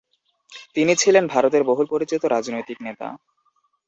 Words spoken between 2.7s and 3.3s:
নেতা।